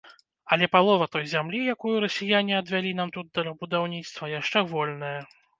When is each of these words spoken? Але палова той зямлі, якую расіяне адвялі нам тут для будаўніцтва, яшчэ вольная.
Але 0.55 0.69
палова 0.75 1.07
той 1.15 1.25
зямлі, 1.33 1.59
якую 1.75 1.93
расіяне 2.07 2.57
адвялі 2.63 2.97
нам 3.03 3.13
тут 3.19 3.31
для 3.39 3.55
будаўніцтва, 3.63 4.33
яшчэ 4.39 4.67
вольная. 4.77 5.17